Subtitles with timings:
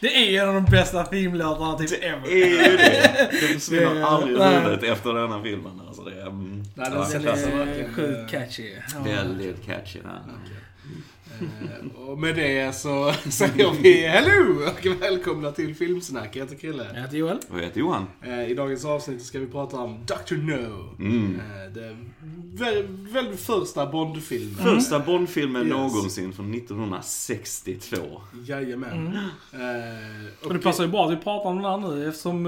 [0.00, 2.28] Det är en av de bästa filmlåtarna typ Det ever.
[2.28, 3.28] är ju det.
[3.30, 5.80] Det försvinner Det aldrig ur huvudet efter denna filmen.
[5.86, 8.70] Alltså det är, mm, Nej, den ja, Den är sjukt catchy.
[9.04, 9.98] Väldigt catchy.
[10.04, 10.10] Ja.
[11.40, 16.36] Eh, Och med det så säger vi hello och välkomna till Filmsnack.
[16.36, 16.86] Jag heter Krille.
[16.94, 17.38] Jag heter Joel.
[17.50, 18.06] Och jag heter Johan.
[18.22, 20.34] Eh, I dagens avsnitt ska vi prata om Dr.
[20.36, 20.94] No.
[20.98, 21.34] Mm.
[21.40, 22.12] Eh, Den
[22.54, 24.56] vä- väldigt första Bond-filmen.
[24.64, 25.70] Första Bondfilmen Yes.
[25.72, 27.96] någonsin från 1962.
[28.46, 29.18] Jajamän.
[29.52, 30.26] Mm.
[30.44, 32.42] Och det passar ju bra att vi pratar om den här nu eftersom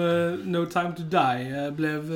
[0.45, 2.12] No Time To Die blev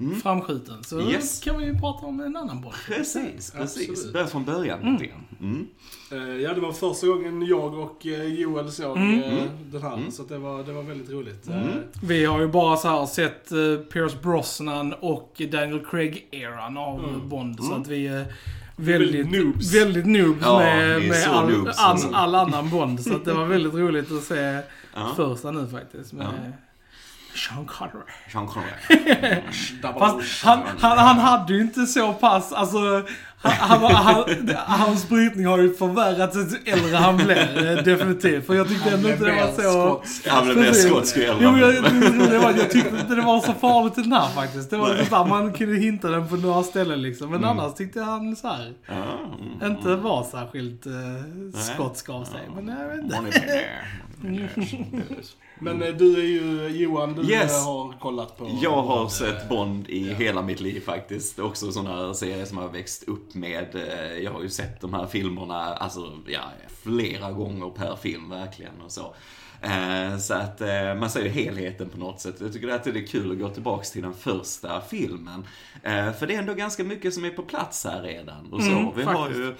[0.00, 0.84] uh, framskjuten.
[0.84, 1.40] Så Yes.
[1.40, 2.72] kan vi ju prata om en annan boll.
[2.86, 3.88] Precis, precis.
[3.90, 4.12] Absolut.
[4.12, 5.24] Börja från början lite grann.
[5.40, 5.66] Mm.
[6.12, 9.22] Eh, Ja, det var första gången jag och eh, Joel såg Mm.
[9.22, 10.00] eh, den här.
[10.10, 11.48] Så att det, var, det var väldigt roligt.
[11.48, 11.62] Eh,
[12.02, 17.64] Vi har ju bara så här sett uh, Pierce Brosnan och Daniel Craig-eran av Bond.
[17.64, 18.24] Så att vi är
[18.76, 19.74] väldigt, Väldigt noobs.
[19.74, 22.08] väldigt noobs Ja, med, med så all, noobs, all, alltså.
[22.12, 23.00] all annan Bond.
[23.02, 24.60] Så att det var väldigt roligt att se
[24.94, 25.12] Ja.
[25.16, 26.12] första nu faktiskt.
[26.12, 26.52] Med Ja.
[27.34, 28.04] Sean Connery.
[28.32, 29.42] Sean Connery.
[29.98, 33.04] Fast han, han, han hade ju inte så pass, alltså
[33.40, 34.24] han, han, han,
[34.56, 38.46] hans brytning har ju förvärrats ju äldre han blev, eh, definitivt.
[38.46, 40.02] För jag tyckte ändå inte det var så...
[40.30, 42.56] Han blev mer skotsk ju äldre han blev.
[42.56, 44.70] jag tyckte inte det var så farligt i den här faktiskt.
[44.70, 47.30] Det var lite såhär, man kunde hinta den på några ställen liksom.
[47.30, 49.72] Men annars tyckte jag han så här, mm.
[49.72, 50.92] inte var särskilt uh,
[51.60, 52.50] skotsk av sig.
[52.54, 53.64] Men jag vet inte.
[55.60, 57.52] Men eh, du är ju, Johan, du Yes.
[57.58, 58.58] eh, har kollat på...
[58.62, 61.38] Jag har Bond, sett eh, Bond i hela mitt liv faktiskt.
[61.38, 63.66] Också sådana serier som jag har växt upp med.
[64.22, 66.40] Jag har ju sett de här filmerna, alltså ja,
[66.82, 69.14] flera gånger per film verkligen och så.
[69.62, 72.34] Eh, Så att eh, man ser ju helheten på något sätt.
[72.40, 75.46] Jag tycker att det är kul att gå tillbaks till den första filmen.
[75.82, 78.70] Eh, För det är ändå ganska mycket som är på plats här redan och så.
[78.70, 79.40] Mm, Vi har faktiskt.
[79.40, 79.54] ju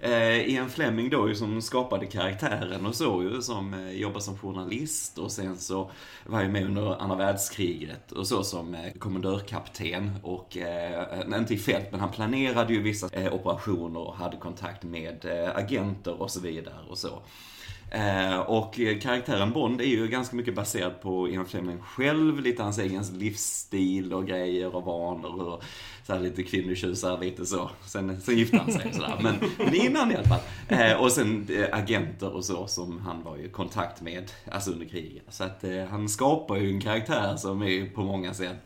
[0.00, 5.18] eh, Ian Fleming då ju som skapade karaktären och så ju, som jobbar som journalist
[5.18, 5.90] och sen så
[6.26, 10.56] var ju med under andra världskriget och så som kommendörkapten och,
[11.38, 16.30] inte i fält, men han planerade ju vissa operationer och hade kontakt med agenter och
[16.30, 17.22] så vidare och så.
[17.90, 22.78] Eh, och karaktären Bond är ju ganska mycket baserad på Ian Fleming själv, lite hans
[22.78, 25.62] egen livsstil och grejer och vanor och
[26.06, 27.70] så här lite kvinnotjusare, lite så.
[27.86, 30.40] Sen, sen gifte han sig och sådär, men, men innan i alla fall.
[30.68, 34.86] Eh, och sen eh, agenter och så som han var i kontakt med, alltså under
[34.86, 35.24] kriget.
[35.28, 38.56] Så att eh, han skapar ju en karaktär som är på många sätt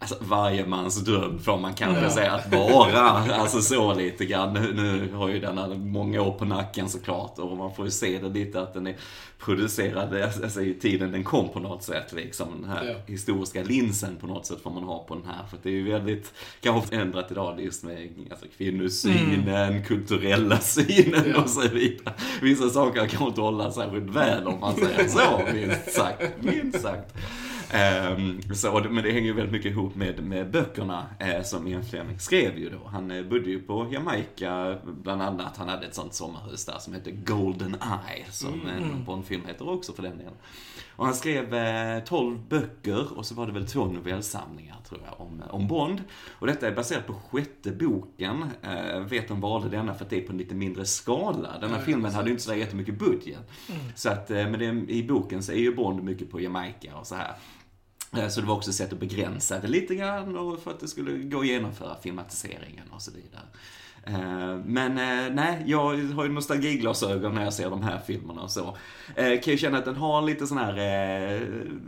[0.00, 3.00] Alltså varje mans dröm får man kanske säga att vara.
[3.00, 4.52] Alltså så lite grann.
[4.54, 8.18] Nu, nu har ju den många år på nacken såklart och man får ju se
[8.18, 8.96] det lite att den är
[9.38, 12.12] producerad alltså, i tiden den kom på något sätt.
[12.12, 12.94] Liksom den här Ja.
[13.06, 15.46] historiska linsen på något sätt får man ha på den här.
[15.50, 21.42] För det är ju väldigt, kanske ändrat idag just med alltså, kvinnosynen, kulturella synen Ja.
[21.42, 22.14] och så vidare.
[22.42, 26.22] Vissa saker kan inte hålla särskilt väl om man säger så, minst sagt.
[26.42, 27.14] Minst sagt.
[27.70, 31.84] Ehm, så, men det hänger ju väldigt mycket ihop med, med böckerna eh, som Ian
[31.84, 32.88] Fleming skrev ju då.
[32.88, 35.56] Han eh, bodde ju på Jamaica, bland annat.
[35.56, 37.76] Han hade ett sånt sommarhus där som hette Golden
[38.08, 40.34] Eye, som en Bondfilm heter också för den delen.
[40.96, 45.20] Och han skrev eh, 12 böcker och så var det väl två novellsamlingar tror jag
[45.20, 46.02] om, om Bond.
[46.30, 48.44] Och detta är baserat på sjätte boken.
[48.62, 51.58] Eh, vet de valde denna för att det är på en lite mindre skala.
[51.60, 53.50] Denna Ja, filmen hade ju inte så där jättemycket budget.
[53.94, 57.06] Så att, eh, men det, i boken så är ju Bond mycket på Jamaica och
[57.06, 57.32] så här.
[58.16, 60.80] Eh, så det var också ett sätt att begränsa det lite grann och för att
[60.80, 63.42] det skulle gå att genomföra filmatiseringen och så vidare.
[64.08, 65.78] Eh, Men eh, nej, jag
[66.14, 68.76] har ju nostalgiglasögon när jag ser de här filmerna och så.
[69.16, 70.74] Eh, Kan ju känna att den har lite sån här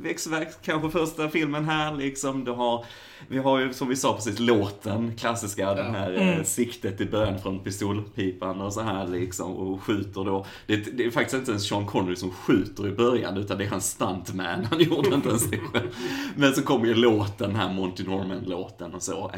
[0.03, 2.45] växtverk, kanske första filmen här liksom.
[2.45, 2.84] Du har,
[3.28, 7.39] vi har ju som vi sa precis låten, klassiska, den här eh, siktet i början
[7.39, 10.47] från pistolpipan och så här liksom och skjuter då.
[10.66, 13.69] Det, det är faktiskt inte ens Sean Connery som skjuter i början utan det är
[13.71, 15.89] hans stuntman, han gjorde inte ens det själv.
[16.37, 19.31] Men så kommer ju låten, här Monty Norman-låten och så.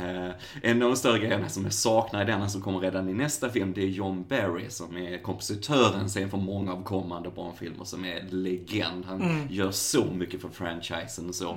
[0.63, 3.49] En av de större grejerna som jag saknar i denna som kommer redan i nästa
[3.49, 8.05] film, det är John Barry som är kompositören sen för många av kommande barnfilmer som
[8.05, 9.05] är legend.
[9.07, 11.51] Han gör så mycket för franchisen och så.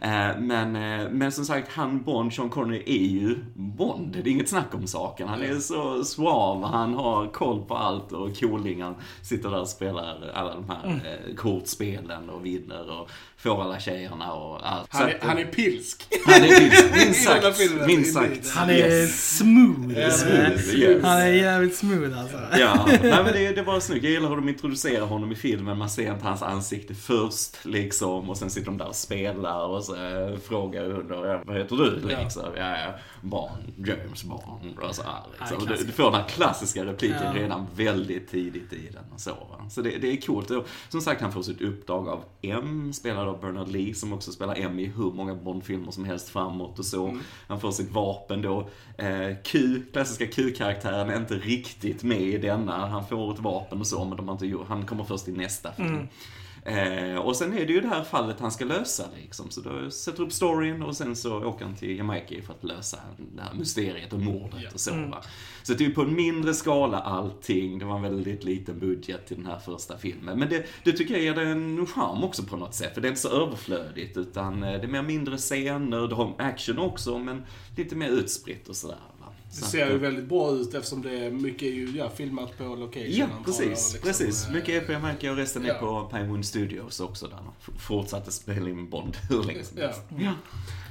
[0.00, 4.12] Eh, men, eh, men som sagt, han Bond, Sean Connery är ju Bond.
[4.12, 5.28] Det är inget snack om saken.
[5.28, 8.82] Han är så suave, han har koll på allt och cooling.
[8.82, 13.80] Han sitter där och spelar alla de här eh, kortspelen och vinner och får alla
[13.80, 14.88] tjejerna och allt.
[14.90, 16.06] Han är, att, han är pilsk.
[16.26, 17.86] han är I minst sagt.
[17.86, 18.50] Minst sagt.
[18.54, 19.36] Han är Yes.
[19.38, 19.98] smooth.
[19.98, 21.02] Ja, Smooth, yes.
[21.04, 22.36] Han är jävligt smooth alltså.
[22.58, 24.04] Ja, nej men det, det var snyggt.
[24.04, 25.78] Jag gillar hur de introducerar honom i filmen.
[25.78, 29.84] Man ser inte hans ansikte först liksom och sen sitter de där och spelar och
[29.84, 32.42] så äh, frågar under, vad heter du liksom?
[32.56, 35.66] Ja, ja, Bond, James Bond och så här liksom.
[35.66, 37.42] Du, du får den här klassiska repliken Ja.
[37.42, 39.30] redan väldigt tidigt i den och så.
[39.30, 39.66] Va?
[39.70, 40.50] Så det, det är coolt.
[40.50, 44.32] Och, som sagt, han får sitt uppdrag av M, spelad av Bernard Lee, som också
[44.32, 47.18] spelar M i hur många Bond-filmer som helst framåt och så.
[47.48, 48.68] Han får sitt vapen då.
[48.98, 52.86] Eh, Q, klassiska Q-karaktären, är inte riktigt med i denna.
[52.86, 55.32] Han får ett vapen och så, men de har inte gjort, han kommer först i
[55.32, 56.08] nästa film.
[56.68, 59.50] Eh, och sen är det ju det här fallet han ska lösa liksom.
[59.50, 62.98] Så då sätter upp storyn och sen så åker han till Jamaica för att lösa
[63.16, 65.22] det här mysteriet och mordet och så va.
[65.62, 67.78] Så det är ju på en mindre skala allting.
[67.78, 70.38] Det var en väldigt liten budget till den här första filmen.
[70.38, 72.94] Men det, det tycker jag ger det en charm också på något sätt.
[72.94, 76.34] För det är inte så överflödigt utan eh, det är mer mindre scener, det har
[76.38, 77.44] action också men
[77.76, 78.96] lite mer utspritt och sådär.
[79.50, 82.10] Det ser att, ju eh, väldigt bra ut eftersom det är mycket är ju ja,
[82.16, 83.04] filmat på location.
[83.08, 83.66] Ja, precis.
[83.68, 84.46] liksom, precis.
[84.46, 85.74] eh, Mycket är på Jamaica och resten är ja.
[85.74, 89.84] på Pinewood Studios också där de fortsatte spela in Bond hur länge som Ja.
[89.86, 90.02] helst.
[90.18, 90.32] Ja.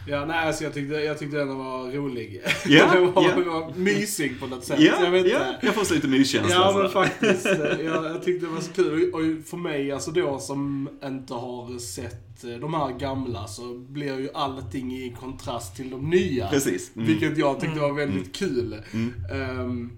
[0.09, 2.41] Ja, nej, alltså jag tyckte, jag tyckte den var rolig.
[2.67, 3.51] Ja, den var, ja.
[3.51, 4.79] var mysig på något sätt.
[4.79, 5.65] Ja, jag vet ja, inte.
[5.65, 6.55] jag får så lite myskänsla.
[6.55, 6.77] Ja, så.
[6.79, 7.45] men faktiskt.
[7.45, 7.53] eh,
[7.85, 9.13] Jag, jag tyckte det var så kul.
[9.13, 14.29] Och för mig, alltså då som inte har sett de här gamla, så blir ju
[14.33, 16.47] allting i kontrast till de nya.
[16.49, 16.91] Precis.
[16.95, 17.07] Mm.
[17.07, 18.46] Vilket jag tyckte var väldigt kul.
[18.93, 19.13] Mm.
[19.31, 19.91] Ehm,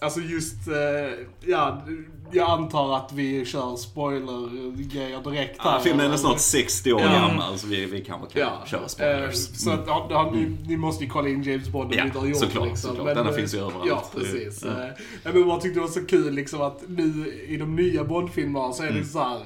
[0.00, 1.84] alltså just, eh, ja,
[2.32, 5.72] jag antar att vi kör spoiler-grejer direkt här.
[5.72, 7.06] Ja, filmen är snart 60 år Ja.
[7.12, 9.36] gammal så vi, vi kanske kan Ja, köra eh, spoilers.
[9.36, 12.06] så att, ja, ja, ni, ni måste ju kolla in James Bond om Ja, ni
[12.08, 12.68] inte har gjort såklart.
[12.68, 12.96] Liksom.
[12.96, 13.14] såklart.
[13.14, 13.86] Denna eh, finns ju överallt.
[13.88, 14.62] Ja, precis.
[14.64, 14.70] Ja.
[14.70, 14.76] Eh,
[15.24, 18.72] nej, men jag tyckte det var så kul liksom att nu i de nya Bond-filmerna
[18.72, 19.40] så är det så här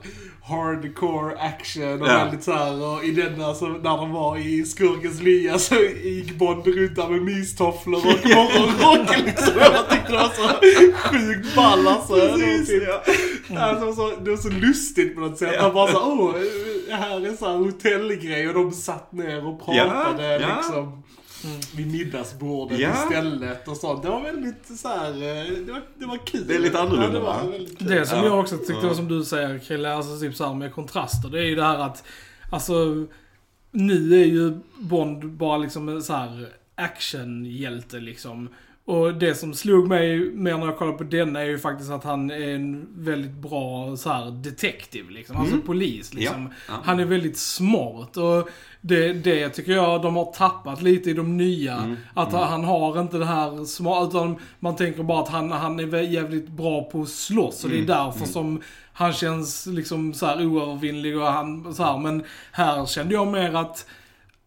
[0.48, 2.12] hardcore action och Ja.
[2.18, 5.74] väldigt så här och i denna så när de var i skurkens lya så
[6.04, 9.52] gick Bond runt där med mystofflor och morgonrock liksom.
[9.60, 10.48] Jag tyckte det var så
[11.08, 12.14] sjukt ball alltså.
[12.14, 12.82] Det var Precis, typ-
[13.50, 13.60] ja.
[13.60, 15.56] Alltså, så, det var så lustigt på något sätt.
[15.60, 16.34] Han bara så åh,
[16.90, 21.02] här är så här hotellgrej och de satt ner och pratade Ja, ja.
[21.42, 22.90] Liksom vid middagsbordet Ja.
[23.04, 24.02] istället och sånt.
[24.02, 26.46] Det var väldigt så här, eh, det var, det var kul.
[26.46, 27.50] Det är lite annorlunda, ja, det var va?
[27.50, 27.88] väldigt kul.
[27.88, 28.24] Det som Ja.
[28.24, 28.88] jag också tyckte Ja.
[28.88, 31.28] var som du säger Krille, alltså typ så här med kontraster.
[31.28, 32.04] Det är ju det här att,
[32.52, 33.06] alltså,
[33.70, 38.48] nu är ju Bond bara liksom en så här actionhjälte liksom.
[38.88, 42.04] Och det som slog mig mer när jag kollade på denna är ju faktiskt att
[42.04, 45.36] han är en väldigt bra så här detective liksom.
[45.36, 46.42] Alltså polis liksom.
[46.42, 46.74] Ja, ja.
[46.84, 48.48] Han är väldigt smart och
[48.80, 51.76] det, det tycker jag de har tappat lite i de nya.
[51.76, 55.80] Mm, Att han har inte det här smart, utan man tänker bara att han, han
[55.80, 57.64] är jävligt bra på att slåss.
[57.64, 58.62] Och det är Mm, därför som
[58.92, 61.98] han känns liksom så här oövervinnlig och han så här.
[61.98, 63.86] Men här kände jag mer att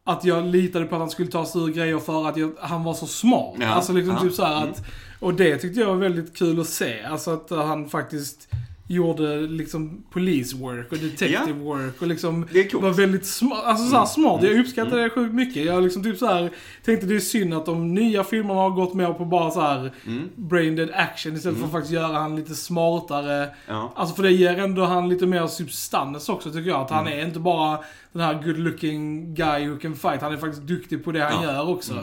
[0.03, 2.83] att jag litade på att han skulle ta sig ur grejer för att jag, han
[2.83, 3.56] var så smart.
[3.59, 4.30] Ja, alltså liksom ja, Mm.
[4.30, 4.83] typ så att,
[5.19, 7.03] och det tyckte jag var väldigt kul att se.
[7.03, 8.48] Alltså att han faktiskt
[8.91, 12.83] gjorde liksom police work och detective work och liksom Det är coolt.
[12.83, 13.63] var väldigt smart.
[13.65, 14.43] Alltså så här smart.
[14.43, 15.03] Jag uppskattar Mm.
[15.03, 15.65] det sjukt mycket.
[15.65, 16.49] Jag liksom typ så här
[16.85, 19.91] tänkte det är synd att de nya filmerna har gått mer på bara så här
[20.05, 20.29] Mm.
[20.35, 23.49] brain dead action istället för att faktiskt göra han lite smartare.
[23.67, 23.93] Ja.
[23.95, 26.81] Alltså för det ger ändå han lite mer substans också tycker jag.
[26.81, 27.19] Att han Mm.
[27.19, 27.79] är inte bara
[28.13, 30.21] den här good looking guy who can fight.
[30.21, 31.43] Han är faktiskt duktig på det han Ja.
[31.43, 31.55] Mm.
[31.55, 31.93] gör också.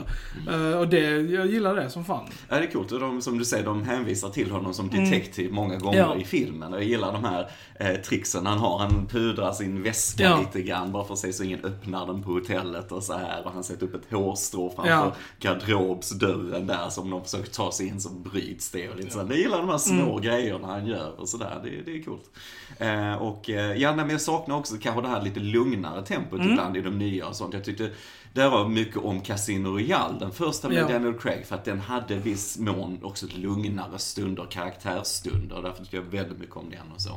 [0.51, 2.25] Eh, och det, jag gillar det som fan.
[2.49, 2.91] Ja, det är coolt.
[2.91, 6.09] Och de, som du säger, de hänvisar till honom som detektiv många gånger Mm.
[6.17, 6.21] Ja.
[6.21, 6.73] i filmen.
[6.79, 8.79] Jag gillar de här eh, tricksen han har.
[8.79, 10.39] Han pudrar sin väska Ja.
[10.39, 13.45] lite grann bara för att se så ingen öppnar den på hotellet och så här.
[13.45, 15.13] Och han sätter upp ett hårstrå framför Ja.
[15.39, 16.89] garderobsdörren där.
[16.89, 18.89] Så om de försöker ta sig in så bryts det.
[18.89, 19.19] Och lite så.
[19.19, 19.27] här.
[19.29, 20.21] Jag gillar de här små Mm.
[20.21, 21.59] grejerna han gör och sådär.
[21.63, 22.29] Det, det är coolt.
[22.77, 26.39] Eh, och eh, ja, nej, men jag saknar också kanske det här lite lugnare tempot
[26.39, 26.51] Mm.
[26.51, 27.53] ibland i de nya och sånt.
[27.53, 27.89] Jag tyckte
[28.33, 30.87] var mycket om Casino Royale, den första med Ja.
[30.87, 35.61] Daniel Craig, för att den hade viss mån också lugnare stunder, karaktärsstunder.
[35.61, 37.09] Därför tycker jag väldigt mycket om den och så.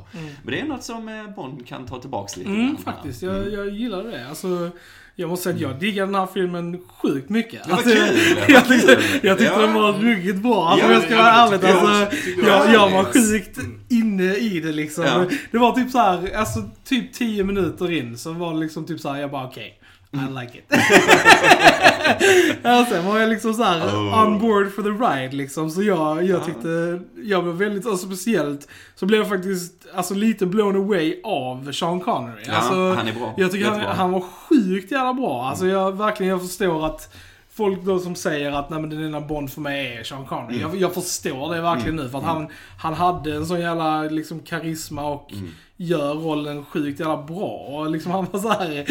[0.43, 3.53] Men det är något som eh, Bond kan ta tillbaks lite Mm, grann faktiskt, jag,
[3.53, 4.29] jag gillar det.
[4.29, 4.71] Alltså,
[5.15, 7.69] jag måste säga att jag diggar den här filmen sjukt mycket.
[7.69, 9.05] var Alltså, kul, jag, det var jag, tyckte, kul.
[9.23, 9.61] jag tyckte Ja.
[9.61, 10.69] den var ruggigt bra.
[10.69, 11.59] Alltså, Ja, jag ska vara ärlig.
[11.63, 13.13] jag Alltså, jag jag, var Yes.
[13.31, 13.59] sjukt
[13.91, 15.05] inne i det liksom.
[15.05, 15.25] Ja.
[15.51, 19.01] Det var typ så här, alltså typ 10 minuter in så var det liksom typ
[19.01, 19.79] så här, jag bara okej.
[20.15, 20.65] I like it.
[22.63, 24.27] ja, sen var jag liksom så här Oh.
[24.27, 25.71] on board for the ride liksom.
[25.71, 30.47] Så jag, jag tyckte, jag blev väldigt, och speciellt så blev jag faktiskt alltså lite
[30.47, 32.43] blown away av Sean Connery.
[32.47, 33.35] Ja, alltså, han är bra.
[33.37, 35.45] Jag tycker han, han var sjukt jävla bra.
[35.49, 37.15] Alltså jag verkligen, jag förstår att
[37.55, 40.57] folk då som säger att nej men den enda Bond för mig är Sean Connery.
[40.57, 40.71] Mm.
[40.71, 42.47] Jag, jag förstår det verkligen nu för att han,
[42.79, 45.49] han hade en sån jävla liksom karisma och Mm.
[45.77, 47.49] gör rollen sjukt jävla bra.
[47.69, 48.85] Och liksom han var så här,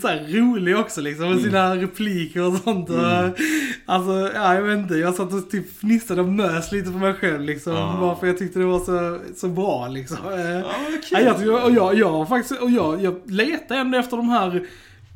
[0.00, 2.88] så här rolig också liksom med sina repliker och sånt.
[2.88, 3.00] Mm.
[3.04, 3.38] Och,
[3.86, 4.94] alltså, ja jag vet inte.
[4.94, 7.72] Jag satt och typ fnissade och mös lite på mig själv liksom.
[7.72, 7.96] Ja.
[8.00, 10.16] Bara för jag tyckte det var så, så bra liksom.
[10.24, 12.20] Ja, vad Ja, jag, och jag, jag,
[12.62, 14.66] och jag, jag letar ändå efter de här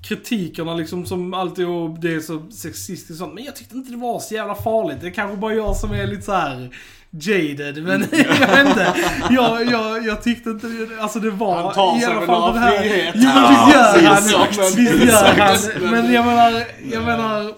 [0.02, 3.34] kritikerna liksom som alltid, och det är så sexistiskt och sånt.
[3.34, 4.98] Men jag tyckte inte det var så jävla farligt.
[5.00, 6.70] Det är kanske bara jag som är lite så här
[7.10, 7.82] jaded.
[7.82, 8.94] Men jag vet inte.
[9.30, 10.66] Jag, jag, jag tyckte inte,
[11.00, 12.78] alltså det var Han tar i sig alla fall den här.
[12.78, 13.12] friheter.
[13.22, 14.76] Jo men visst gör han.
[14.76, 15.34] Visst gör
[15.82, 15.90] han.
[15.90, 17.52] Men jag menar, jag menar.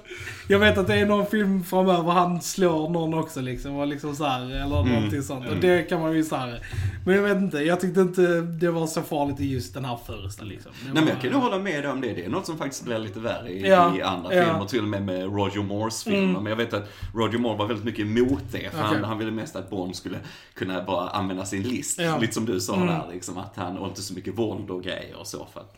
[0.48, 3.76] Jag vet att det är någon film framöver han slår någon också liksom.
[3.76, 4.92] Och liksom så här, eller Mm.
[4.94, 5.48] någonting sånt.
[5.48, 6.60] Och det kan man ju så här.
[7.06, 9.98] Men jag vet inte, jag tyckte inte det var så farligt i just den här
[10.06, 10.72] första liksom.
[10.86, 12.12] Det Nej men jag kan nog hålla med dig om det.
[12.12, 14.44] Det är något som faktiskt blir lite värre i, Ja, i andra ja.
[14.44, 14.64] filmer.
[14.66, 16.18] Till och med med Roger Moores filmer.
[16.22, 16.32] Mm.
[16.42, 18.70] Men jag vet att Roger Moore var väldigt mycket emot det.
[18.70, 19.04] För han, Okej.
[19.04, 20.18] han ville mest att Bond skulle
[20.54, 22.00] kunna bara använda sin list.
[22.00, 22.18] Ja.
[22.18, 22.86] Lite som du sa Mm.
[22.86, 23.38] där liksom.
[23.38, 25.46] Att han, och inte så mycket våld och grejer och så.
[25.52, 25.76] För att,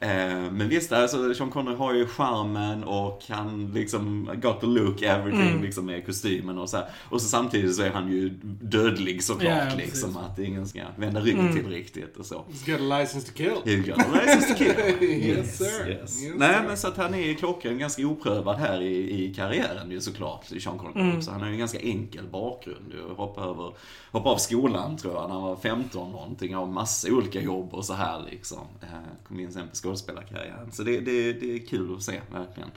[0.00, 0.08] eh,
[0.52, 4.05] men visst, alltså, Sean Connery har ju charmen och han liksom
[4.42, 5.62] got the look, everything Mm.
[5.62, 6.86] liksom med kostymen och så här.
[7.08, 8.28] Och så samtidigt så är han ju
[8.60, 9.86] dödlig såklart Ja, ja, precis.
[9.86, 10.16] liksom.
[10.16, 11.52] Att ingen ska vända ryggen Mm.
[11.56, 12.34] till riktigt och så.
[12.50, 13.52] He's got a license to kill.
[13.74, 14.74] You got a license to kill.
[15.26, 15.88] Yes, sir.
[15.88, 16.22] Yes.
[16.24, 20.00] Yes, Nej, men så att han är klockren, ganska oprövad här i, i karriären ju
[20.00, 21.08] såklart, i Sean Connery.
[21.10, 21.22] Mm.
[21.22, 22.92] Så han har ju en ganska enkel bakgrund.
[22.92, 23.14] ju.
[23.14, 23.72] Hoppa över,
[24.12, 27.84] hoppa av skolan tror jag när han var 15 någonting, har massa olika jobb och
[27.84, 28.58] så här liksom.
[28.82, 28.88] Eh,
[29.28, 30.72] kom in sen på skådespelarkarriären.
[30.72, 32.68] Så det, det, det är kul att se, verkligen.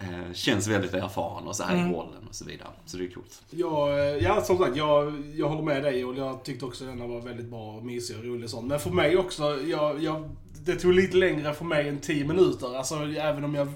[0.00, 1.90] Eh, känns väldigt erfaren och så här Mm.
[1.90, 2.68] i rollen och så vidare.
[2.86, 3.42] Så det är coolt.
[3.50, 6.98] Ja, eh, ja, som sagt, jag, jag håller med dig och jag tyckte också att
[6.98, 8.66] den var väldigt bra och mysig och rolig och sånt.
[8.66, 10.30] Men för mig också, jag, jag,
[10.64, 12.76] det tog lite längre för mig än 10 minuter.
[12.76, 13.68] Alltså, även om jag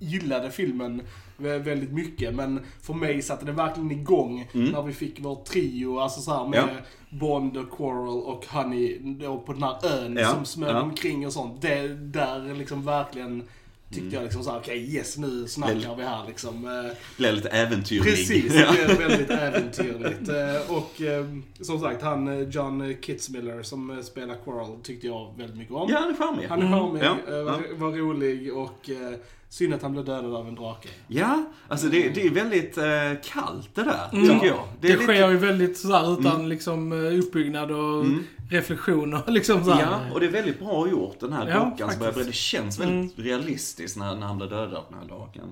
[0.00, 1.02] gillade filmen
[1.38, 2.34] vä- väldigt mycket.
[2.34, 4.70] Men för mig satte det verkligen igång Mm.
[4.72, 7.18] när vi fick vår trio, alltså så här med Ja.
[7.18, 10.80] Bond och Quarrel och Honey då på den här ön Ja, som smög ja.
[10.82, 11.62] omkring och sånt.
[11.62, 13.42] Det, där liksom verkligen
[13.92, 14.14] tyckte Mm.
[14.14, 16.64] jag liksom såhär, okej yes nu snackar vi här liksom.
[16.64, 18.04] Eh, Blev lite äventyrlig.
[18.04, 18.72] Precis, Ja.
[18.72, 19.30] det är väldigt
[19.76, 20.28] äventyrligt.
[20.28, 21.26] Eh, Och eh,
[21.60, 25.90] som sagt, han eh, John Kitzmiller som eh, spelar Quarrel tyckte jag väldigt mycket om.
[25.90, 26.46] Ja, han är charmig.
[26.48, 26.78] Han är Mm.
[26.78, 29.18] charmig, Ja, eh, var, var rolig och eh,
[29.48, 30.88] synd att han blev dödad av en drake.
[31.08, 32.84] Ja, alltså det, det är väldigt eh,
[33.32, 34.28] kallt det där, Mm.
[34.28, 34.64] tycker jag.
[34.80, 38.24] Det, är lite- sker ju väldigt sådär utan liksom eh, uppbyggnad och Mm.
[38.52, 39.82] Reflektion och liksom såhär.
[39.82, 41.90] Ja, och det är väldigt bra gjort, den här Ja, dockan.
[41.90, 45.44] som börjar Det känns väldigt realistiskt när, när han blir dödad den här draken.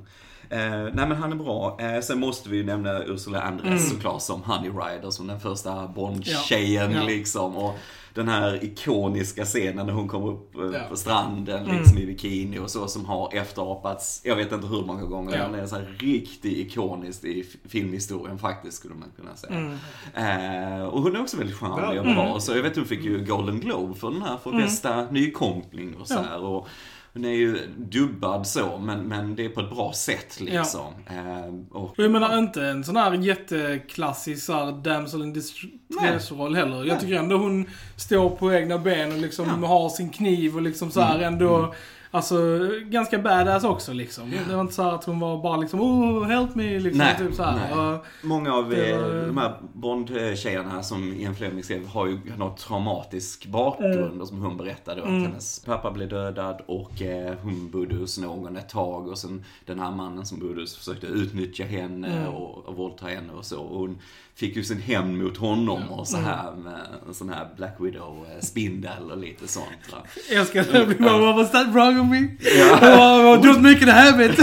[0.50, 0.58] Eh,
[0.94, 1.76] nej men han är bra.
[1.80, 3.78] Eh, sen måste vi ju nämna Ursula Andress Mm.
[3.78, 6.98] såklart som Honey Rider, som den första Bond-tjejen Ja.
[7.00, 7.06] Ja.
[7.06, 7.56] liksom.
[7.56, 7.74] Och
[8.14, 10.80] den här ikoniska scenen när hon kommer upp eh, Ja.
[10.90, 11.76] på stranden Mm.
[11.78, 15.36] liksom i bikini och så som har efterapats, jag vet inte hur många gånger.
[15.38, 15.42] Ja.
[15.48, 19.54] Den är så här riktigt ikonisk i filmhistorien faktiskt skulle man kunna säga.
[19.54, 20.78] Mm.
[20.80, 22.14] Eh, och hon är också väldigt charmig och Mm.
[22.14, 22.40] bra.
[22.40, 24.62] Så jag vet hon fick ju Golden Globe för den här, för Mm.
[24.62, 26.20] bästa nykompling och så Ja.
[26.22, 26.40] här.
[26.44, 26.68] Och
[27.12, 30.94] hon är ju dubbad så, men, men det är på ett bra sätt liksom.
[31.06, 36.84] Eh, och, jag menar inte en sån här jätteklassisk såhär damsel in distress-roll heller.
[36.84, 39.68] Jag tycker ändå hon står på egna ben och liksom Ja.
[39.68, 41.70] har sin kniv och liksom så här Mm.
[42.12, 42.36] Alltså
[42.84, 44.30] ganska badass också liksom.
[44.48, 46.98] Det var inte så att hon var bara liksom oh help me liksom.
[46.98, 47.56] Nej, typ så här.
[47.76, 47.94] nej.
[47.94, 52.18] Och, Många av Det eh, var- de här Bond-tjejerna som Ian Fleming skrev har ju
[52.38, 55.02] något traumatisk bakgrund och som hon berättade.
[55.02, 55.16] Mm.
[55.16, 59.44] Att hennes pappa blev dödad och eh, hon bodde hos någon ett tag och sen
[59.66, 62.34] den här mannen som bodde hos försökte utnyttja henne Mm.
[62.34, 63.60] och, och våldta henne och så.
[63.60, 63.98] Och hon
[64.40, 66.28] fick ju sin hämnd mot honom och så Mm.
[66.28, 69.66] här med en sån här Black Widow-spindel och lite sånt.
[69.92, 69.98] Va?
[70.30, 70.84] jag älskar det.
[70.84, 72.28] Vi bara, What was that wrong with me?
[72.58, 72.74] Ja.
[72.74, 74.38] Oh, don't make it a habit.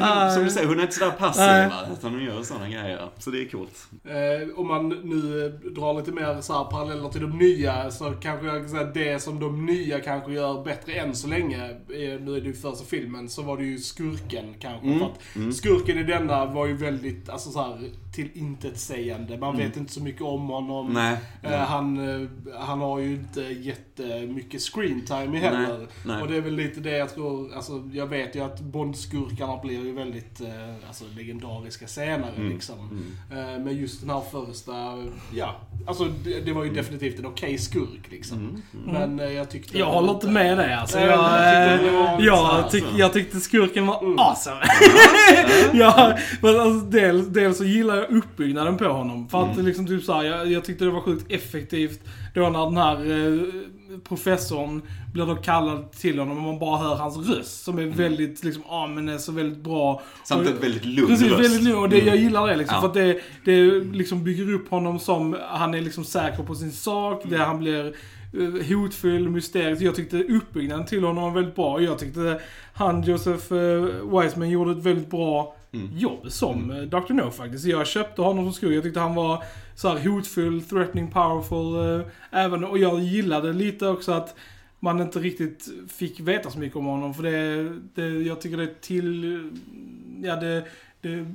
[0.00, 3.08] Ja, som du säger, hon är inte sådär passiv utan hon gör sådana grejer.
[3.18, 3.86] Så det är coolt.
[4.04, 8.10] Eh, om man nu eh, drar lite mer så här paralleller till de nya så
[8.22, 11.64] kanske jag kan säga att det som de nya kanske gör bättre än så länge,
[11.70, 14.86] eh, nu är det ju första filmen, så var det ju skurken kanske.
[14.86, 17.78] Mm, För att skurken i denna var ju väldigt, alltså så här
[18.14, 19.38] till intetsägande.
[19.38, 20.92] Man vet inte så mycket om honom.
[20.92, 21.16] Nej.
[21.42, 22.28] Eh, han, eh,
[22.60, 25.78] han har ju inte jättemycket screentime heller.
[25.78, 26.22] Nej, nej.
[26.22, 29.84] Och det är väl lite det jag tror, alltså jag vet ju att Bond-skurkarna blir
[29.84, 30.48] ju väldigt eh,
[30.88, 33.06] alltså, legendariska senare Mm, liksom.
[33.30, 33.64] mm.
[33.64, 34.72] Men just den här första,
[35.34, 35.54] ja,
[35.86, 38.38] alltså det, det var ju definitivt en okej skurk liksom.
[38.38, 39.78] Mm, Men eh, jag tyckte...
[39.78, 40.98] Jag håller inte med dig alltså.
[40.98, 42.98] Nej, Jag, jag tyckte jag, tyck, alltså.
[42.98, 44.18] jag tyckte skurken var Mm.
[44.18, 44.60] awesome.
[46.42, 49.28] men alltså, dels, dels så gillar jag uppbyggnaden på honom.
[49.28, 49.66] För att Mm.
[49.66, 52.00] liksom typ såhär, jag, jag tyckte det var sjukt effektivt
[52.34, 52.96] då när den här
[53.32, 53.40] eh,
[54.08, 54.82] professorn
[55.12, 58.94] blir då kallad till honom och man bara hör hans röst som är väldigt, liksom,
[58.94, 60.02] men är så väldigt bra.
[60.24, 61.44] Samtidigt Och- väldigt lugn Precis, röst.
[61.44, 61.78] väldigt lugn.
[61.78, 62.74] Och det, jag gillar det liksom.
[62.74, 62.80] Ja.
[62.80, 66.72] För att det, det liksom bygger upp honom som, han är liksom säker på sin
[66.72, 67.22] sak.
[67.24, 67.86] Det, han blir
[68.32, 69.82] eh, hotfull, mysterisk.
[69.82, 71.80] Jag tyckte uppbyggnaden till honom var väldigt bra.
[71.80, 72.40] Jag tyckte
[72.74, 75.56] han, Joseph uh, Wiseman, gjorde ett väldigt bra
[75.94, 76.90] jobb som mm.
[76.90, 77.12] Dr.
[77.12, 77.64] No faktiskt.
[77.64, 78.72] Jag köpte honom som skog.
[78.72, 82.00] Jag tyckte han var så här hotfull, threatening, powerful.
[82.00, 84.34] eh, även, och jag gillade lite också att
[84.80, 87.14] man inte riktigt fick veta så mycket om honom.
[87.14, 89.50] För det, det jag tycker det till...
[90.22, 90.64] Ja, det,
[91.00, 91.26] det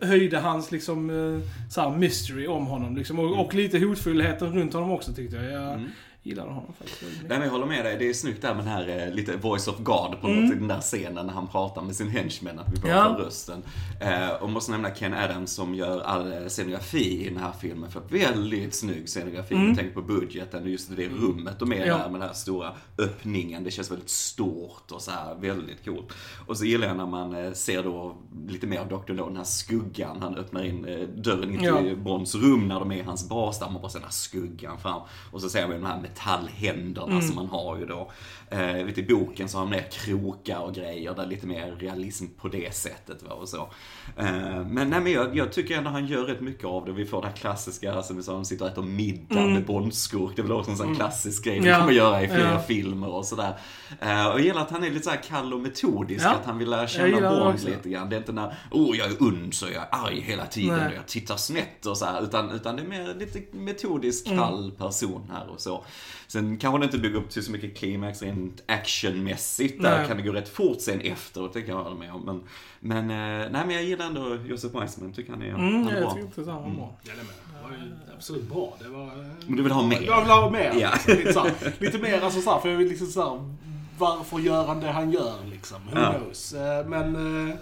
[0.00, 3.18] höjde hans liksom eh, så här mystery om honom liksom.
[3.18, 5.52] Och, och lite hotfullheten runt honom också tyckte jag.
[5.52, 5.80] Jag
[6.24, 8.64] Gillade honom faktiskt väldigt Nej men jag håller med dig, det är snyggt där med
[8.64, 10.44] den här eh, lite voice of God på Mm.
[10.44, 13.16] något i den där scenen när han pratar med sin henchman, att vi får Ja.
[13.18, 13.62] rösten.
[14.00, 17.90] Eh, och måste nämna Ken Adams som gör all eh, scenografi i den här filmen,
[17.90, 19.54] för väldigt snygg scenografi.
[19.54, 19.76] Mm.
[19.76, 21.96] Tänk på budgeten och just det rummet de är Ja.
[21.98, 23.64] där med den här stora öppningen.
[23.64, 26.12] Det känns väldigt stort och så här väldigt coolt.
[26.46, 28.16] Och så gillar jag när man eh, ser då
[28.48, 29.12] lite mer av Dr.
[29.12, 30.22] No, den här skuggan.
[30.22, 31.94] Han öppnar in eh, dörren in till Ja.
[31.96, 34.78] Bonds rum när de är i hans bas där man bara ser den här skuggan
[34.78, 35.00] fram.
[35.32, 38.10] Och så ser vi de här metallhänderna som man har ju då.
[38.50, 41.76] Eh, vet, I boken så har de mer krokar och grejer, där är lite mer
[41.78, 43.22] realism på det sättet.
[43.22, 43.68] Va, och så.
[44.16, 46.92] Eh, men nej, men jag, jag tycker ändå han gör rätt mycket av det.
[46.92, 50.36] Vi får det här klassiska, som vi sa, de sitter och äter middag med Bondskurk.
[50.36, 51.78] Det är väl också en sån klassisk grej Ja.
[51.78, 52.60] kommer göra i flera Ja.
[52.60, 53.54] filmer och sådär.
[54.00, 56.30] Eh, och jag gillar att han är lite så här kall och metodisk, Ja.
[56.30, 58.08] att han vill lära känna Bond lite grann.
[58.10, 60.86] Det är inte när, oh jag är ond så jag är arg hela tiden Nej.
[60.88, 64.38] och jag tittar snett och så här, utan, utan det är mer lite metodisk, Mm.
[64.38, 65.84] kall person här och så.
[66.26, 69.82] Sen kanske det inte bygger upp till så mycket klimax rent actionmässigt.
[69.82, 70.08] Där Nej.
[70.08, 72.22] kan det gå rätt fort sen efteråt, det kan jag hålla med om.
[72.24, 72.42] Men,
[72.80, 75.92] men, eh, nej, men jag gillar ändå Joseph Wiseman, tycker han är, Mm, han är
[75.92, 76.14] jag bra.
[76.14, 76.94] tyckte inte han var bra.
[77.02, 78.76] Ja, det var ju absolut bra.
[78.82, 79.06] Det var...
[79.46, 80.02] Men du vill ha mer?
[80.02, 80.72] Jag vill ha mer.
[80.80, 80.90] Ja.
[81.06, 83.54] Liksom, lite, så här, lite mer, alltså så här, för jag vill liksom så här,
[83.98, 85.76] varför gör han det han gör liksom?
[85.92, 86.14] Who Ja.
[86.18, 86.52] knows?
[86.52, 87.16] Eh, Men,
[87.48, 87.54] eh,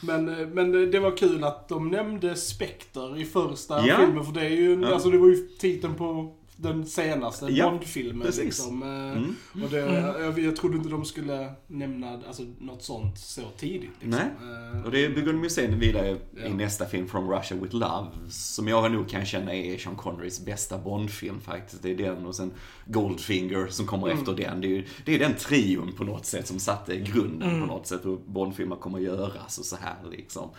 [0.00, 3.96] men, eh, men det var kul att de nämnde Spectre i första Ja.
[3.96, 4.94] filmen, för det är ju, Ja.
[4.94, 8.82] alltså det var ju titeln på den senaste Ja, Bond-filmen liksom.
[8.82, 9.36] Eh, Mm.
[9.64, 13.90] Och det, jag, jag trodde inte de skulle nämna alltså, något sånt så tidigt.
[14.00, 14.10] Liksom.
[14.10, 14.50] Nej.
[14.74, 16.46] Eh, Och det bygger de ju sen vidare Ja.
[16.46, 20.44] i nästa film, From Russia With Love, som jag nog kan känna är Sean Connerys
[20.44, 21.82] bästa Bond-film faktiskt.
[21.82, 22.52] Det är den och sen
[22.86, 24.18] Goldfinger som kommer Mm.
[24.18, 24.60] efter den.
[24.60, 27.60] Det är ju det är den trion på något sätt som satte grunden Mm.
[27.60, 30.50] på något sätt hur Bond-filmer kommer att göras och så här liksom.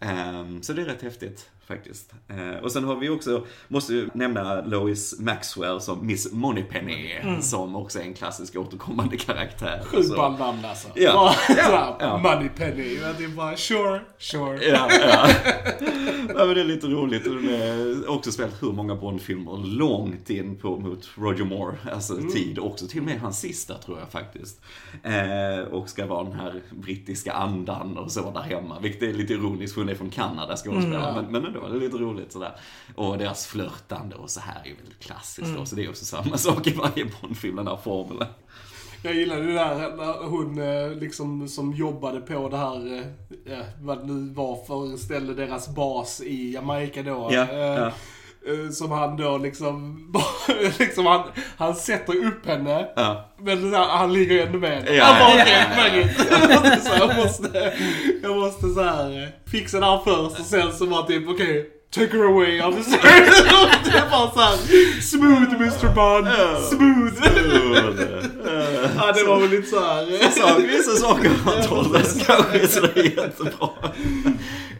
[0.00, 2.12] Ehm, så det är rätt häftigt faktiskt.
[2.28, 7.76] Eh, och sen har vi också, måste ju nämna Lois Maxwell som Miss Moneypenny, som
[7.76, 9.82] också är en klassisk återkommande karaktär.
[9.84, 10.88] Sjukt ball namn alltså.
[10.94, 11.34] Ja.
[11.56, 11.96] Ja.
[12.00, 12.18] Ja.
[12.18, 12.96] Money Penny.
[13.18, 14.64] Det är bara sure, sure.
[14.68, 15.28] Ja, ja.
[16.28, 17.24] ja men det är lite roligt.
[17.24, 22.58] Den har också spelat hur många Bond-filmer långt in på mot Roger Moore, alltså tid
[22.58, 22.86] också.
[22.86, 24.60] Till och med hans sista tror jag faktiskt.
[25.02, 28.80] Eh, och ska vara den här brittiska andan och så där hemma.
[28.80, 31.22] Vilket är lite ironiskt för hon är från Kanada skådespelare.
[31.22, 32.52] men, men ändå, det är lite roligt sådär.
[32.94, 35.66] Och deras flörtande och så här är ju väldigt klassiskt då.
[35.66, 38.24] Så det är också samma sak i varje Bond-film, den här formeln.
[39.02, 42.98] Jag gillade det där när hon eh, liksom som jobbade på det här,
[43.46, 47.28] eh, vad det nu var för ställe, deras bas i Jamaica då.
[47.32, 47.92] Ja, eh, ja.
[48.46, 50.06] Eh, Som han då liksom,
[50.78, 51.22] liksom han,
[51.56, 52.88] han sätter upp henne.
[52.96, 53.30] Ja.
[53.38, 54.90] Men där, han ligger ändå med henne.
[54.90, 56.90] Ja, Han bara, okej, it.
[56.98, 57.72] Jag måste här,
[58.22, 61.70] Jag måste, så här, eh, fixa det här först och sen så bara typ, okej.
[61.90, 62.98] Take her away officer.
[63.84, 64.56] det är bara såhär,
[65.00, 66.28] smooth Mr Bond,
[66.68, 67.14] smooth.
[68.96, 70.30] ja det var väl lite såhär.
[70.30, 73.68] Så, vissa saker har tolkas kanske så det är jättebra.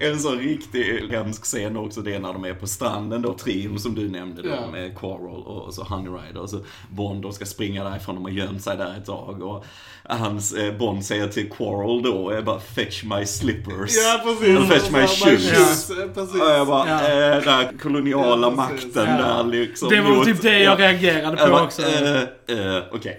[0.03, 3.79] En sån riktig hemsk scen också, det är när de är på stranden då, trion
[3.79, 4.71] som du nämnde då, Ja.
[4.73, 6.41] med Quarrel och så Honey Rider.
[6.41, 9.43] Och så Bond då ska springa därifrån, de har gömt sig där ett tag.
[9.43, 9.65] Och
[10.09, 13.91] hans, eh, Bond säger till Quarrel då, är bara fetch my slippers.
[13.97, 14.59] Ja precis.
[14.59, 15.91] Och fetch my shoes.
[15.91, 16.35] eh, Precis.
[16.43, 17.17] Och jag bara, Ja.
[17.41, 19.05] den här koloniala Ja, makten Ja.
[19.27, 19.89] där liksom.
[19.89, 20.85] Det var mot- typ det jag ja.
[20.89, 21.83] reagerade på bara, också.
[21.83, 23.17] eh, eh, okej.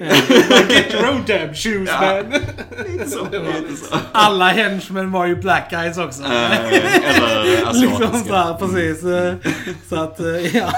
[0.69, 2.01] Get your own damn shoes Ja.
[2.01, 2.31] man.
[2.91, 3.95] Lite så, lite så.
[4.11, 6.23] Alla henchmen var ju black guys också.
[6.23, 8.27] Eh, eller liksom asiatiska.
[8.29, 9.01] såhär, precis.
[9.89, 10.19] Så att,
[10.53, 10.71] ja.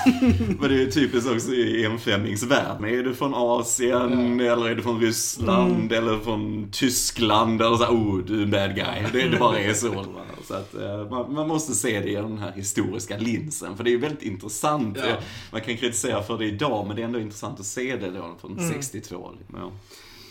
[0.60, 2.76] Men det är ju typiskt också i en främlingsvärld.
[2.80, 7.84] Men är du från Asien, eller är du från Ryssland, eller från Tyskland, eller så
[7.84, 8.86] här, oh, du är en bad guy.
[9.14, 10.06] Det, det bara är så.
[10.48, 10.74] Så att
[11.12, 12.54] man, man måste se det genom den här
[12.94, 13.78] historiska linsen.
[13.78, 14.98] För det är ju väldigt intressant.
[14.98, 15.18] Ja.
[15.52, 18.36] Man kan kritisera för det idag, men det är ändå intressant att se det då
[18.42, 19.32] från 62.
[19.54, 19.72] Ja.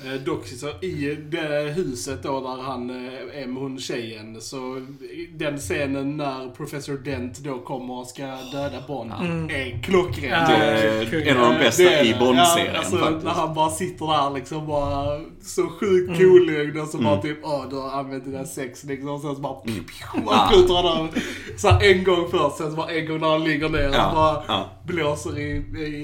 [0.04, 4.86] Eh, Dock så i det huset då där han eh, är med hon tjejen, så
[5.34, 9.12] den scenen när Professor Dent då kommer och ska döda Bond
[9.50, 10.30] är klockren.
[10.30, 12.14] Ja, Det är en av de bästa det i.
[12.18, 13.24] Bond-serien ja, alltså, faktiskt.
[13.24, 17.22] När han bara sitter där liksom bara så sjukt cool och så bara Mm.
[17.22, 19.08] typ åh du har använt dina sex liksom.
[19.08, 19.84] Och sen så bara Mm.
[20.26, 20.48] bara Ah.
[20.52, 21.08] skjuter han av.
[21.56, 23.94] Så här en gång först, sen så bara en gång när han ligger ner och
[23.94, 24.70] Ja, så bara ja.
[24.86, 25.50] blåser i,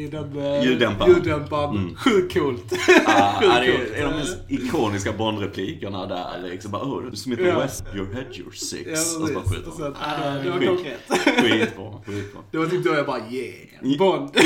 [0.04, 1.14] i den eh, Ljuddämparen.
[1.14, 1.70] ljuddämparen.
[1.76, 1.94] Mm.
[1.96, 2.72] Sjukt coolt.
[3.06, 3.87] Ja, Sjukt coolt.
[3.94, 6.48] Är en av de mest ikoniska Bond-replikerna där.
[6.50, 7.58] Liksom bara, oh, Smith Ja.
[7.60, 8.82] West, your head, your six.
[8.86, 9.56] Ja, och så bara precis.
[9.58, 10.68] skjuter sen, ja, det- var Skit.
[10.68, 11.42] klockrent.
[11.42, 12.40] Skitbra, skitbra.
[12.50, 13.98] Det var typ då jag bara yeah.
[13.98, 14.30] Bond.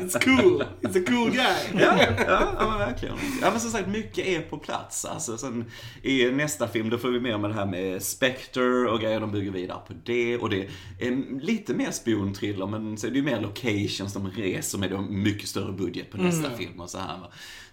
[0.00, 0.64] It's cool.
[0.80, 1.82] It's a cool guy.
[1.82, 3.14] Ja, ja, ja men verkligen.
[3.42, 5.04] Ja men som sagt, mycket är på plats.
[5.04, 5.64] Alltså, sen,
[6.02, 9.32] I nästa film då får vi mer med det här med Spectre och grejer, de
[9.32, 10.38] bygger vidare på det.
[10.38, 10.66] Och det
[10.98, 15.00] är lite mer spionthriller, men så är det ju mer locations, de reser med då
[15.00, 17.18] mycket större budget på nästa film och så här.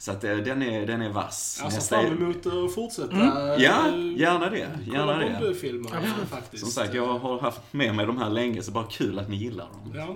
[0.04, 1.60] Så att eh, den är, den är vass.
[1.64, 3.18] Jag ser fram emot att fortsätta.
[3.60, 4.70] Ja, eh, gärna det.
[4.94, 5.38] Gärna det.
[5.42, 5.90] Bondfilmer
[6.30, 6.64] faktiskt.
[6.64, 9.36] Som sagt, jag har haft med mig de här länge, så bara kul att ni
[9.36, 9.94] gillar dem.
[9.96, 10.16] Ja.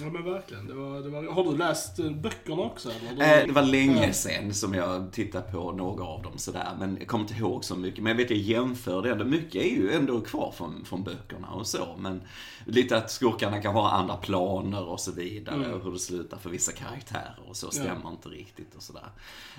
[0.00, 0.66] Ja men verkligen.
[0.66, 2.90] Det var, det var, har du läst eh, böckerna också?
[3.10, 3.40] Eller?
[3.40, 4.12] Eh, det var länge Ja.
[4.12, 7.76] sedan som jag tittade på några av dem sådär, men jag kommer inte ihåg så
[7.76, 8.02] mycket.
[8.04, 9.24] Men jag vet, jag jämför det ändå.
[9.24, 12.22] Mycket är ju ändå kvar från, från böckerna och så, men
[12.64, 15.72] lite att skurkarna kan ha andra planer och så vidare, Mm.
[15.72, 17.70] och hur det slutar för vissa karaktärer och så Ja.
[17.70, 19.08] stämmer inte riktigt och sådär.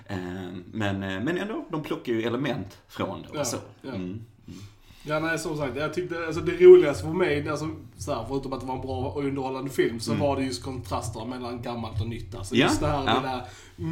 [0.06, 0.18] Eh,
[0.72, 3.58] men, men ändå, de plockar ju element från det och Ja, så.
[3.82, 3.90] ja.
[3.94, 4.26] Mm.
[4.33, 4.33] Ja,
[5.06, 5.76] nej, som sagt.
[5.78, 8.82] Jag tyckte, alltså det roligaste för mig, alltså, så här, förutom att det var en
[8.82, 12.36] bra och underhållande film, så var det just kontrasterna mellan gammalt och nytt.
[12.36, 12.62] Alltså Mm.
[12.62, 13.14] Ja, just det här ja.
[13.22, 13.42] lilla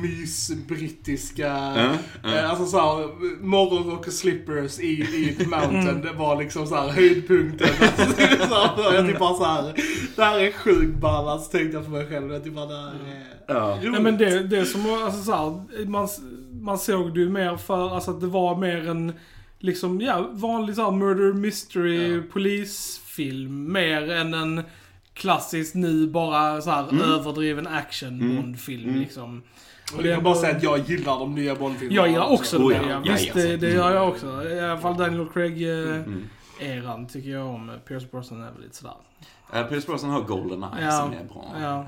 [0.02, 1.48] mys-brittiska,
[1.78, 1.94] Ja,
[2.24, 2.38] ja.
[2.38, 3.10] eh, alltså såhär,
[3.44, 6.02] morgonrock och slippers i, i The Mountain, Mm.
[6.02, 7.68] det var liksom såhär höjdpunkten.
[7.82, 9.74] Alltså, så här, jag typ bara såhär,
[10.16, 12.32] det här är sjukt balans, tänkte jag för mig själv.
[12.34, 13.78] Jag typ bara, det här är Ja.
[13.82, 13.92] roligt.
[13.92, 16.08] Nej men det, det som alltså så här, man,
[16.62, 19.14] man såg det ju mer för, alltså att det var mer en,
[19.62, 22.22] liksom, ja, vanlig så här murder mystery Ja.
[22.34, 23.72] polisfilm.
[23.72, 24.62] Mer än en
[25.14, 27.02] klassisk nu bara så här Mm.
[27.02, 29.42] överdriven action Bondfilm liksom.
[29.98, 31.96] Och jag kan bara säga att jag gillar de nya Bond-filmerna.
[32.02, 32.76] Jag gillar också Oh, det.
[32.76, 32.82] ja.
[32.90, 33.02] Ja.
[33.06, 34.44] Ja, Visst, ja, det, det gör jag också.
[34.50, 36.24] I alla fall Daniel Craig-eran Mm.
[37.10, 37.72] Tycker jag om.
[37.88, 38.94] Pierce Brosnan är väl lite sådär.
[39.56, 41.56] Uh, Pierce Brosnan har Goldeneye Ja, som är bra.
[41.60, 41.80] ja.
[41.80, 41.86] Eh,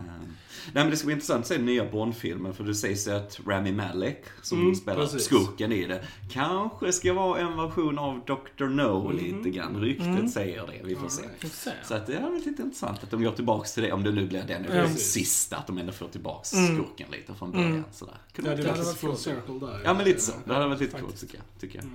[0.74, 3.12] nej men det ska bli intressant att se den nya Bond-filmen för det sägs ju
[3.12, 5.24] att Rami Malek, som Mm, spelar precis.
[5.26, 8.66] skurken i det, kanske ska vara en version av Dr.
[8.66, 9.82] No lite grann.
[9.82, 10.30] Ryktet Mm.
[10.30, 11.22] säger det, vi får se.
[11.42, 11.72] Vi får se.
[11.84, 14.12] Så att det är väl lite intressant att de går tillbaks till det, om det
[14.12, 15.12] nu blir den, Precis.
[15.12, 16.76] sista, att de ändå får tillbaks Mm.
[16.76, 17.72] skurken lite från början.
[17.72, 17.84] Mm.
[17.92, 18.18] Sådär.
[18.36, 19.82] Ja, det hade varit full circle där.
[19.86, 20.32] Ja men lite så.
[20.46, 21.62] Det hade varit lite coolt tycker jag.
[21.62, 21.86] Tycker jag.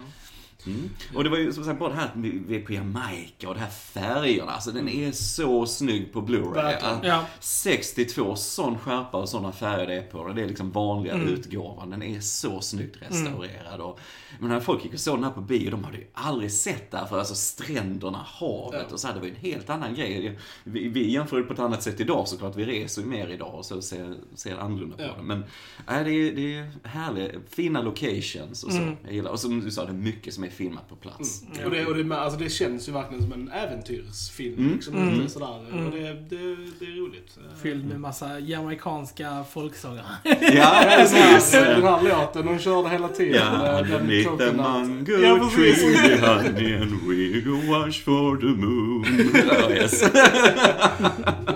[0.75, 0.91] Mm.
[1.15, 3.55] Och det var ju som sagt bara det här att vi är på Jamaica och
[3.55, 4.53] de här färgerna.
[4.53, 6.99] Alltså den är så snygg på Blu-ray.
[7.03, 7.25] Ja.
[7.41, 10.37] 62, sån skärpa och såna färger det är på den.
[10.37, 11.29] Det är liksom vanliga Mm.
[11.29, 11.91] utgåvan.
[11.91, 13.81] Den är så snyggt restaurerad.
[13.81, 14.01] Och,
[14.41, 16.91] men när folk gick och såg den här på bio, de hade ju aldrig sett
[16.91, 18.93] det här för alltså stränderna, havet Ja.
[18.95, 19.15] och så här.
[19.15, 20.39] Det var ju en helt annan grej.
[20.65, 22.57] Vi, vi jämför det på ett annat sätt idag såklart.
[22.57, 25.15] Vi reser ju mer idag och så ser, ser annorlunda på Ja.
[25.17, 25.23] det.
[25.23, 25.45] Men
[25.89, 27.33] nej, det, är, det är härligt.
[27.49, 28.79] Fina locations och så.
[28.79, 28.97] Mm.
[29.05, 31.43] Jag gillar, och som du sa, det är mycket som är filmat på plats.
[31.55, 31.65] Mm.
[31.65, 34.59] Och, det, och det, alltså det känns ju verkligen som en äventyrsfilm.
[34.59, 34.73] Mm.
[34.73, 35.29] Liksom, Mm.
[35.29, 35.59] Sådär.
[35.73, 35.87] Mm.
[35.87, 37.39] Och det, det, det är roligt.
[37.63, 40.05] Fylld med massa jamaicanska folksånger.
[40.25, 41.51] Ja, Den här, precis.
[41.53, 43.35] den här låten, de körde hela tiden.
[43.35, 49.05] Ja, Den underneath the mango Ja, tree, honey and we go wash for the moon.
[49.49, 50.01] Ja, yes.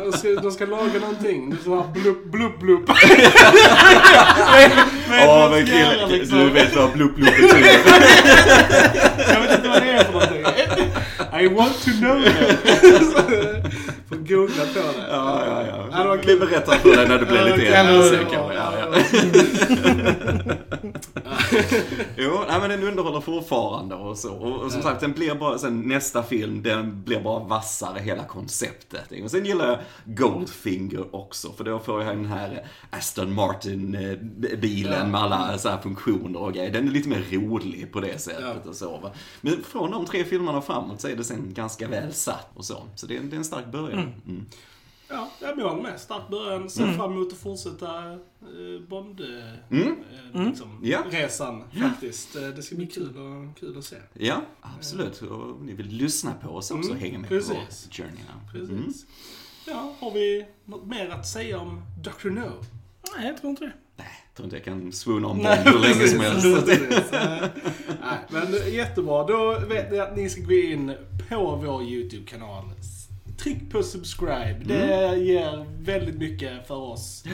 [0.04, 1.50] De ska, de ska laga någonting.
[1.50, 2.90] Det är så här blupp, blupp, blupp.
[5.28, 6.38] Åh, men kille, liksom.
[6.38, 7.62] du vet vad blupp blupp betyder.
[9.28, 10.44] Jag vet inte vad det är för någonting.
[11.40, 13.72] I want to know that.
[14.08, 15.06] Får googla på det.
[15.10, 16.16] Ja, ja, Ja, ja.
[16.26, 18.98] Vi berättar för dig när du blir lite äldre ja, ja,
[22.16, 24.32] Jo, nej, men den underhåller fortfarande och så.
[24.34, 28.24] Och, och som sagt, den blir bara, sen nästa film, den blir bara vassare hela
[28.24, 29.12] konceptet.
[29.24, 29.78] Och sen gillar jag
[30.16, 35.06] Goldfinger också, för då får jag den här Aston Martin-bilen Ja.
[35.06, 36.70] med alla så här funktioner och grejer.
[36.72, 38.98] Den är lite mer rolig på det sättet och så.
[38.98, 39.10] Va?
[39.40, 42.82] Men från de tre filmerna framåt så är det sen ganska väl satt och så.
[42.94, 44.12] Så det är, det är en stark början.
[44.26, 44.46] Mm.
[45.12, 46.00] Ja, jag blir med.
[46.00, 46.70] Stark början.
[46.70, 48.18] Ser fram emot att fortsätta eh,
[48.88, 49.20] Bond...
[49.20, 49.26] Eh,
[49.70, 49.96] Mm.
[50.34, 51.02] eh, liksom, Ja.
[51.10, 52.32] resan faktiskt.
[52.32, 53.96] Det ska bli kul, och, kul att se.
[54.14, 55.22] Ja, absolut.
[55.22, 57.86] Och om ni vill lyssna på oss också, Mm, hänga med precis.
[57.88, 58.26] på journeyn.
[58.52, 58.70] Precis.
[58.70, 58.92] Mm.
[59.66, 62.30] Ja, har vi något mer att säga om Dr.
[62.30, 62.50] No?
[63.16, 63.72] Nej, jag tror inte det.
[63.96, 66.46] Nej, jag tror inte jag kan swoona om Bond hur länge som helst.
[68.00, 69.26] Nej, men jättebra.
[69.26, 70.94] Då vet ni att ni ska gå in
[71.28, 72.64] på vår YouTube-kanal.
[73.42, 74.56] Tryck på subscribe.
[74.64, 75.24] Det Mm.
[75.24, 77.24] ger väldigt mycket för oss.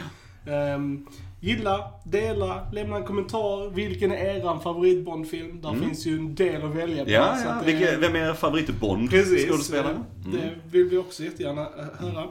[0.46, 1.06] Ehm,
[1.40, 3.70] gilla, dela, lämna en kommentar.
[3.70, 5.60] Vilken är eran favorit Bondfilm?
[5.60, 7.10] Där finns ju en del att välja på.
[7.10, 7.60] Ja, så ja.
[7.64, 9.10] Vilka, vem är er favorit Bond?
[9.10, 9.48] Precis.
[9.48, 9.90] Skådespelare?
[10.24, 10.32] Mm.
[10.32, 12.24] Det vill vi också jättegärna eh, höra.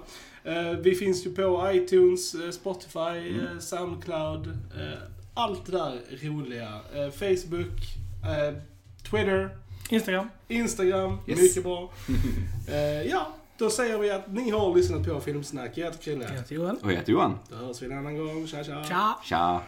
[0.44, 3.40] Eh, Vi finns ju på iTunes, eh, Spotify, Mm.
[3.40, 4.48] eh, Soundcloud.
[4.48, 5.00] eh,
[5.34, 6.70] Allt det där roliga.
[6.96, 7.82] Eh, Facebook,
[9.12, 9.50] Twitter,
[9.90, 10.30] Instagram.
[10.48, 11.18] Instagram.
[11.28, 11.40] Yes.
[11.40, 11.90] Mycket bra.
[13.10, 15.72] Ja, då säger vi att ni har lyssnat på Filmsnack.
[15.74, 16.26] Jag heter Chrille.
[16.26, 16.78] Jag heter Johan.
[16.84, 17.39] Och jag heter Johan.
[17.50, 18.48] Då hörs vi en annan gång.
[18.48, 18.84] Tja, tja.
[18.84, 19.15] Tja!
[19.24, 19.62] Tja!